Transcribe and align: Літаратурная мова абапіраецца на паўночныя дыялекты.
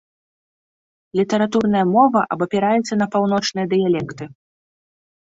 Літаратурная 1.19 1.83
мова 1.95 2.21
абапіраецца 2.37 2.93
на 3.03 3.09
паўночныя 3.17 3.65
дыялекты. 3.75 4.23